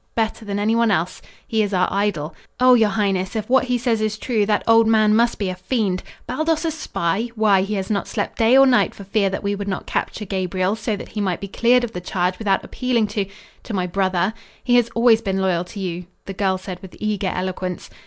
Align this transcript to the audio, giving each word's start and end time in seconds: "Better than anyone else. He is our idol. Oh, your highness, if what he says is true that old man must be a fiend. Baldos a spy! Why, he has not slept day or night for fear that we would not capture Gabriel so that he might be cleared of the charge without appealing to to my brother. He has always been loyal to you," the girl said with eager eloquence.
"Better 0.15 0.43
than 0.43 0.57
anyone 0.57 0.89
else. 0.89 1.21
He 1.47 1.61
is 1.61 1.75
our 1.75 1.87
idol. 1.91 2.33
Oh, 2.59 2.73
your 2.73 2.89
highness, 2.89 3.35
if 3.35 3.47
what 3.47 3.65
he 3.65 3.77
says 3.77 4.01
is 4.01 4.17
true 4.17 4.47
that 4.47 4.63
old 4.67 4.87
man 4.87 5.15
must 5.15 5.37
be 5.37 5.47
a 5.49 5.53
fiend. 5.55 6.01
Baldos 6.25 6.65
a 6.65 6.71
spy! 6.71 7.29
Why, 7.35 7.61
he 7.61 7.75
has 7.75 7.91
not 7.91 8.07
slept 8.07 8.39
day 8.39 8.57
or 8.57 8.65
night 8.65 8.95
for 8.95 9.03
fear 9.03 9.29
that 9.29 9.43
we 9.43 9.53
would 9.53 9.67
not 9.67 9.85
capture 9.85 10.25
Gabriel 10.25 10.75
so 10.75 10.95
that 10.95 11.09
he 11.09 11.21
might 11.21 11.39
be 11.39 11.47
cleared 11.47 11.83
of 11.83 11.91
the 11.91 12.01
charge 12.01 12.39
without 12.39 12.65
appealing 12.65 13.05
to 13.09 13.27
to 13.61 13.75
my 13.75 13.85
brother. 13.85 14.33
He 14.63 14.73
has 14.77 14.89
always 14.95 15.21
been 15.21 15.37
loyal 15.37 15.65
to 15.65 15.79
you," 15.79 16.07
the 16.25 16.33
girl 16.33 16.57
said 16.57 16.79
with 16.81 16.97
eager 16.99 17.27
eloquence. 17.31 17.91